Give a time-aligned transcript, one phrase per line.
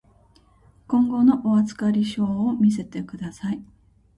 [0.87, 3.63] 今後の預かり証を見せてください。